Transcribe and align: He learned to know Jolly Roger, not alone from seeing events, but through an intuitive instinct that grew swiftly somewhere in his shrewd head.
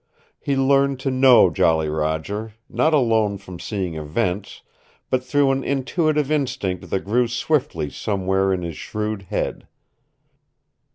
He 0.39 0.55
learned 0.55 0.99
to 1.01 1.11
know 1.11 1.51
Jolly 1.51 1.87
Roger, 1.87 2.55
not 2.67 2.91
alone 2.91 3.37
from 3.37 3.59
seeing 3.59 3.93
events, 3.93 4.63
but 5.11 5.23
through 5.23 5.51
an 5.51 5.63
intuitive 5.63 6.31
instinct 6.31 6.89
that 6.89 7.05
grew 7.05 7.27
swiftly 7.27 7.91
somewhere 7.91 8.51
in 8.51 8.63
his 8.63 8.77
shrewd 8.77 9.27
head. 9.29 9.67